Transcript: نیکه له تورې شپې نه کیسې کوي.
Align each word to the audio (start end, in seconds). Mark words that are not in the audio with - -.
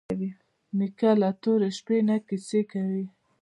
نیکه 0.77 1.11
له 1.21 1.29
تورې 1.41 1.69
شپې 1.77 1.97
نه 2.07 2.15
کیسې 2.27 2.61
کوي. 2.71 3.05